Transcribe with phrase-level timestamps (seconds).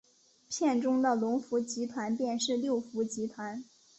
[0.49, 3.63] 片中的龙福集团便是六福集团。